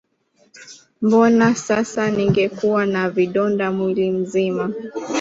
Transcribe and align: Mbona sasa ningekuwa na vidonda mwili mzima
Mbona 1.01 1.55
sasa 1.55 2.09
ningekuwa 2.11 2.85
na 2.85 3.09
vidonda 3.09 3.71
mwili 3.71 4.11
mzima 4.11 4.71